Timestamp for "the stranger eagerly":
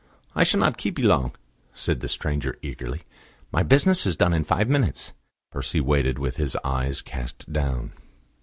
1.99-3.03